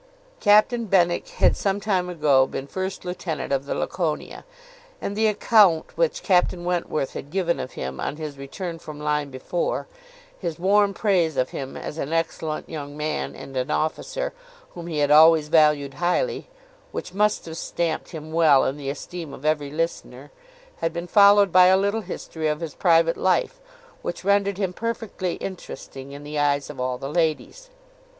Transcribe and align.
Captain 0.39 0.85
Benwick 0.85 1.27
had 1.27 1.55
some 1.55 1.79
time 1.79 2.09
ago 2.09 2.47
been 2.47 2.65
first 2.65 3.05
lieutenant 3.05 3.53
of 3.53 3.67
the 3.67 3.75
Laconia; 3.75 4.45
and 4.99 5.15
the 5.15 5.27
account 5.27 5.95
which 5.95 6.23
Captain 6.23 6.65
Wentworth 6.65 7.13
had 7.13 7.29
given 7.29 7.59
of 7.59 7.73
him, 7.73 7.99
on 7.99 8.15
his 8.15 8.35
return 8.35 8.79
from 8.79 8.99
Lyme 8.99 9.29
before, 9.29 9.85
his 10.39 10.57
warm 10.57 10.95
praise 10.95 11.37
of 11.37 11.51
him 11.51 11.77
as 11.77 11.99
an 11.99 12.11
excellent 12.11 12.67
young 12.67 12.97
man 12.97 13.35
and 13.35 13.55
an 13.55 13.69
officer, 13.69 14.33
whom 14.71 14.87
he 14.87 14.97
had 14.97 15.11
always 15.11 15.49
valued 15.49 15.93
highly, 15.93 16.49
which 16.91 17.13
must 17.13 17.45
have 17.45 17.55
stamped 17.57 18.09
him 18.09 18.31
well 18.31 18.65
in 18.65 18.77
the 18.77 18.89
esteem 18.89 19.35
of 19.35 19.45
every 19.45 19.69
listener, 19.69 20.31
had 20.77 20.91
been 20.91 21.05
followed 21.05 21.51
by 21.51 21.67
a 21.67 21.77
little 21.77 22.01
history 22.01 22.47
of 22.47 22.59
his 22.61 22.73
private 22.73 23.17
life, 23.17 23.61
which 24.01 24.23
rendered 24.23 24.57
him 24.57 24.73
perfectly 24.73 25.35
interesting 25.35 26.11
in 26.11 26.23
the 26.23 26.39
eyes 26.39 26.71
of 26.71 26.79
all 26.79 26.97
the 26.97 27.07
ladies. 27.07 27.69